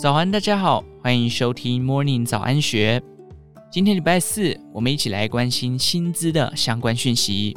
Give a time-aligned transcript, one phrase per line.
[0.00, 3.02] 早安，大家好，欢迎收听 Morning 早安学。
[3.70, 7.54] 今天礼拜四，我们一起来关心薪资的相关讯息。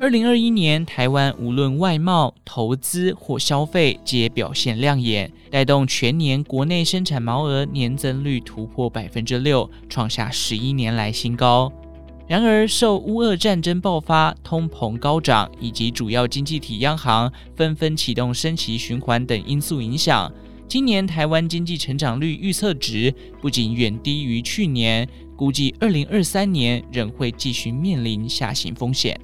[0.00, 11.72] 二零二一年，台湾无论外贸、投资或消费，皆表现亮眼，带动全年国内生产毛额年增率突破百分之六，创下十一年来新高。
[12.28, 20.32] 然而，受乌俄战争爆发、通膨高涨以及主要经济体央行纷纷启动升息循环等因素影响，
[20.66, 29.16] 今年台湾经济成长率预测值不仅远低于去年，估计二零二三年仍会继续面临下行风险。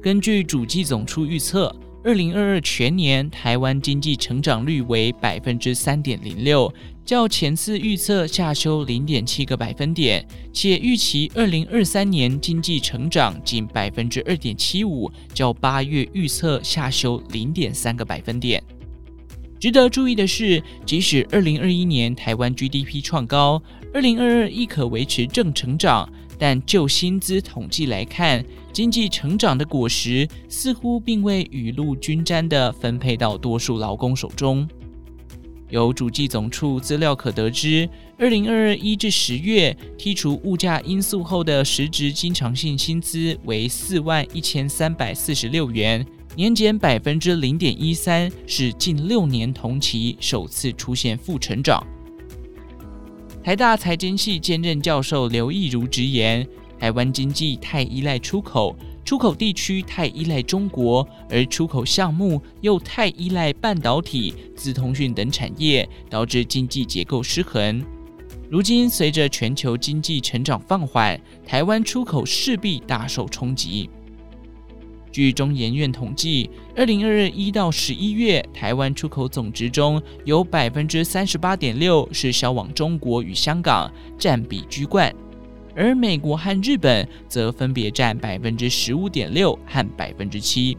[0.00, 1.74] 根据主计总处预测，
[2.04, 6.72] 二零二二全年台湾经济成长率为百分之三点零六。
[7.10, 18.62] 较前次预测下修零点七个百分点，且预期二零二三年经济成长仅百分之二点七五，较八月预测下修零点三个百分点。
[19.58, 23.60] 值得注意的是，即使二零二一年台湾 GDP 创高，
[23.92, 26.08] 二零二二亦可维持正成长，
[26.38, 34.68] 但就薪资统计来看，经济成长的果实似乎并未雨露均沾地分配到多数劳工手中。
[35.70, 46.04] 由主计总处资料可得知，二零二二一至十月剔除物价因素后的实质经常性薪资为四万一千三百四十六元，
[46.34, 51.84] 年减百分之零点一三，是近六年同期首次出现负成长。
[53.42, 56.46] 台大财经系兼任教授刘益如直言，
[56.78, 58.76] 台湾经济太依赖出口。
[59.04, 67.84] 出口地区太依赖中国，而出口项目又太依赖半导体、资通讯等产业，导致经济结构失衡。
[68.48, 73.88] 如今，随着全球经济成长放缓，台湾出口势必大受冲击。
[75.12, 85.12] 据中研院统计，二零二二一到十一月，台湾出口总值中有百分之三十八点六是销往中国与香港，占比居冠。
[85.80, 90.76] 而美国和日本则分别占百分之十五点六和百分之七。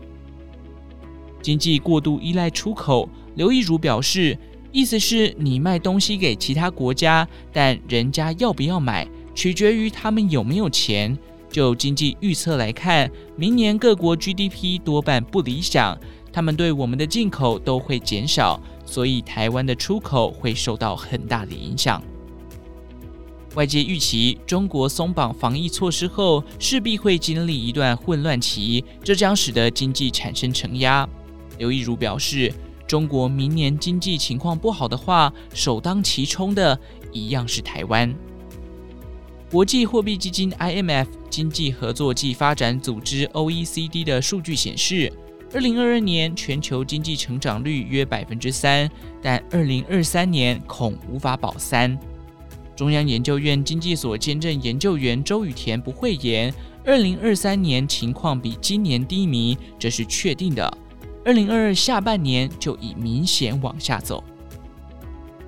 [1.42, 4.38] 经济过度依赖出口，刘益如表示，
[4.72, 11.18] 意思是你卖东西给其他国家，但人家要不要买，取决于他们有没有钱。
[11.50, 15.98] 就经济预测来看，明年各国 GDP 多半不理想，
[16.32, 22.00] 他们对我们的进口都会减少，所以台湾的出口会受到很大的影响。
[23.56, 31.08] 外界预期，中国松绑防疫措施后，势必会经历一段混乱期，这将使得经济产生承压。
[31.58, 32.54] 刘益如表示，
[32.88, 36.80] 中国明年经济情况不好的话，首当其冲的
[37.12, 38.14] 一样是台湾。
[39.52, 45.12] 国际货币基金 IMF、经济合作暨发展组织 OECD 的数据显示，
[45.54, 48.90] 二零二二年全球经济成长率约百分之三，
[49.22, 52.00] 但二零二三年恐无法保三。
[52.76, 60.78] 中央研究院经济所兼任研究员周雨田不讳言，二零二三年情况比今年低迷，这是确定的。
[61.24, 64.24] 二零二二下半年就已明显往下走。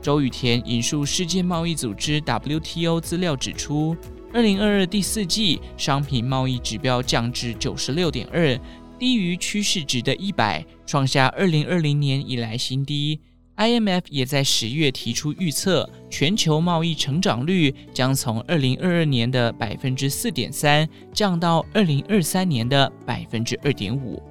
[0.02, 3.96] 周雨田引述世界贸易组织 WTO 资料指出，
[4.32, 8.60] 二零二二第四季商品贸易指标降至九十六点二，
[9.00, 13.20] 低于趋势值的一百，创下二零二零年以来新低。
[13.58, 24.22] IMF 也在十月提出预测，全球贸易成长率将从二零二二年的百分之四点三降到二零二三年的百分之二点五。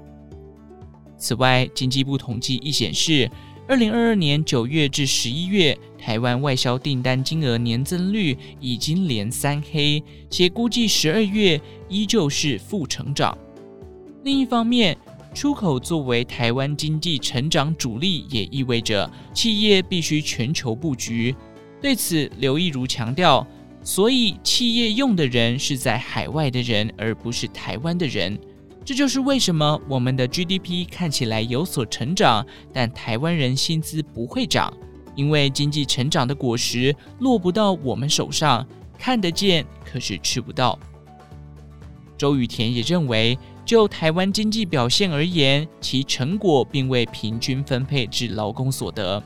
[1.16, 3.30] 此外，经济部统计亦显示，
[3.68, 13.38] 二零二二年九月至十一月，台湾外销订单金额年增率已经连三黑，且估计十二月依旧是负成长。
[14.24, 14.96] 另一方面，
[15.34, 21.34] 出口作为台湾经济成长主力，也意味着企业必须全球布局。
[21.80, 23.46] 对此，刘亦如强调，
[23.82, 28.38] 所以企业用的人是在海外的人，而不是台湾的人。
[28.84, 34.72] 这就是为什么我们的 GDP 看起来有所成长，但台湾人薪资不会涨，
[35.16, 38.66] 因为经济成长的果实落不到我们手上，
[38.98, 40.78] 看得见，可是吃不到。
[42.18, 43.38] 周雨田也认为。
[43.72, 49.22] 就台湾经济表现而言，其成果并未平均分配至劳工所得，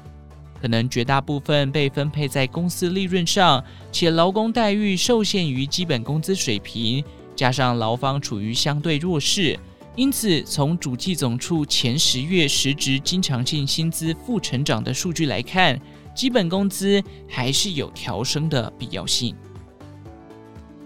[0.63, 3.61] 可能绝大部分被分配在公司利润上，
[3.91, 7.03] 且劳工待遇受限于基本工资水平，
[7.35, 9.59] 加上劳方处于相对弱势，
[9.97, 15.77] 因此从主计总处前十月实质经常性薪资负成长的数据来看，
[16.15, 19.35] 基本工资还是有调升的必要性。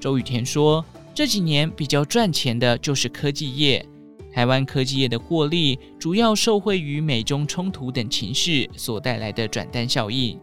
[0.00, 0.82] 周雨田说。
[1.14, 3.84] 这几年比较赚钱的就是科技业，
[4.32, 10.38] 台湾科技业的获利主要受惠于美中冲突等情势所带来的转单效应。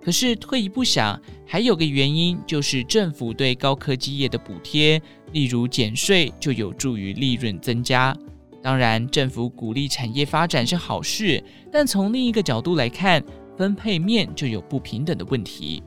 [0.00, 5.00] 可是退一步想，还有个原因就是政府对高科技业的补贴，
[5.32, 8.16] 例如减税，就有助于利润增加。
[8.62, 13.22] 当然，政府鼓励产业发展是好事，但从另一个角度来看，
[13.56, 15.82] 分配面就有不平等的问题。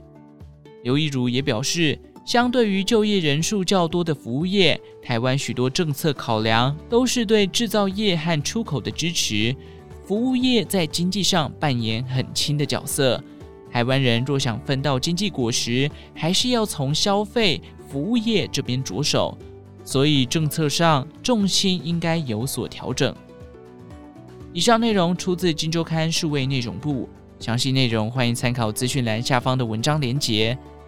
[0.83, 9.56] 刘一如也表示，相对于就业人数较多的服务业，台湾许多政策考量都是对制造业和出口的支持，
[10.06, 13.21] 服务业在经济上扮演很轻的角色。
[13.71, 17.59] 台湾人若想分到经济果实，还是要从消费
[17.89, 19.38] 服务业这边着手，
[19.83, 23.15] 所以政策上重心应该有所调整。
[24.53, 27.09] 以上内容出自《金周刊》数位内容部，
[27.39, 30.57] 详细内容欢迎参考资讯栏下方的文章连结。